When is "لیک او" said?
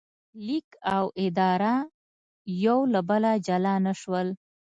0.45-1.05